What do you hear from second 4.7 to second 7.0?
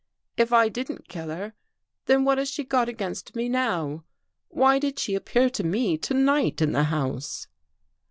did she appear to me to night in the